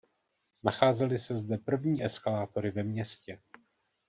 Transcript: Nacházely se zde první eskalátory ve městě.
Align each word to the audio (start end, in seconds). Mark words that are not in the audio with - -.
Nacházely 0.63 1.19
se 1.19 1.35
zde 1.35 1.57
první 1.57 2.03
eskalátory 2.05 2.71
ve 2.71 2.83
městě. 2.83 3.39